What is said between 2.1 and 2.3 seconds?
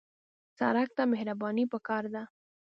ده.